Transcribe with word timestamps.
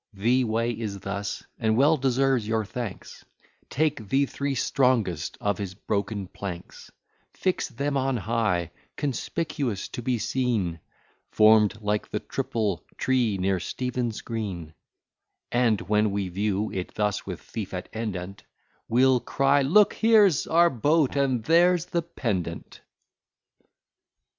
The 0.15 0.45
way 0.45 0.71
is 0.71 0.97
thus: 1.01 1.43
and 1.59 1.77
well 1.77 1.95
deserves 1.95 2.47
your 2.47 2.65
thanks: 2.65 3.23
Take 3.69 4.09
the 4.09 4.25
three 4.25 4.55
strongest 4.55 5.37
of 5.39 5.59
his 5.59 5.75
broken 5.75 6.25
planks, 6.25 6.89
Fix 7.33 7.67
them 7.69 7.95
on 7.95 8.17
high, 8.17 8.71
conspicuous 8.95 9.87
to 9.89 10.01
be 10.01 10.17
seen, 10.17 10.79
Form'd 11.29 11.79
like 11.83 12.09
the 12.09 12.19
triple 12.19 12.83
tree 12.97 13.37
near 13.37 13.59
Stephen's 13.59 14.21
Green: 14.21 14.73
And, 15.51 15.79
when 15.81 16.09
we 16.09 16.29
view 16.29 16.71
it 16.73 16.95
thus 16.95 17.27
with 17.27 17.39
thief 17.39 17.71
at 17.71 17.87
end 17.93 18.17
on't, 18.17 18.41
We'll 18.87 19.19
cry; 19.19 19.61
look, 19.61 19.93
here's 19.93 20.47
our 20.47 20.71
Boat, 20.71 21.15
and 21.15 21.43
there's 21.43 21.85
the 21.85 22.01
pendant. 22.01 22.81